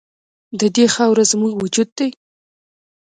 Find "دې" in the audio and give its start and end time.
0.75-0.85